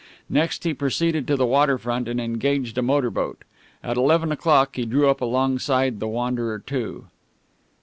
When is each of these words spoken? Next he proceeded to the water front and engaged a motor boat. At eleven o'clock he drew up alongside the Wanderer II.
Next 0.31 0.63
he 0.63 0.73
proceeded 0.73 1.27
to 1.27 1.35
the 1.35 1.45
water 1.45 1.77
front 1.77 2.07
and 2.07 2.19
engaged 2.19 2.75
a 2.79 2.81
motor 2.81 3.11
boat. 3.11 3.43
At 3.83 3.97
eleven 3.97 4.31
o'clock 4.31 4.75
he 4.75 4.83
drew 4.85 5.07
up 5.07 5.21
alongside 5.21 5.99
the 5.99 6.07
Wanderer 6.07 6.63
II. 6.71 7.01